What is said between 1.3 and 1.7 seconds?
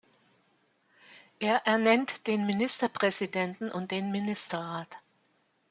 Er